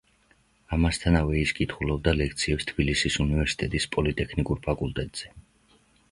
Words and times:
ამასთანავე 0.75 1.41
ის 1.41 1.51
კითხულობდა 1.57 2.13
ლექციებს 2.21 2.67
თბილისის 2.71 3.17
უნივერსიტეტის 3.25 3.85
პოლიტექნიკურ 3.97 4.63
ფაკულტეტზე. 4.69 5.31